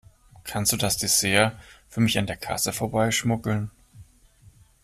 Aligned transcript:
Kannst 0.45 0.71
du 0.71 0.77
das 0.77 0.97
Dessert 0.97 1.55
für 1.87 2.01
mich 2.01 2.17
an 2.17 2.25
der 2.25 2.35
Kasse 2.35 2.73
vorbeischmuggeln? 2.73 3.69